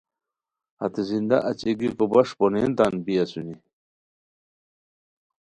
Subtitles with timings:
[0.79, 3.55] ہتے زندہ اچی گیکو بݰ پونین تان بی اسونی